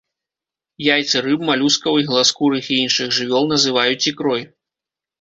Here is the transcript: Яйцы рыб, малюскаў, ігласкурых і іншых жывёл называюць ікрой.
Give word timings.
Яйцы 0.85 1.17
рыб, 1.25 1.39
малюскаў, 1.51 2.01
ігласкурых 2.05 2.73
і 2.73 2.81
іншых 2.87 3.07
жывёл 3.21 3.49
называюць 3.55 4.07
ікрой. 4.15 4.43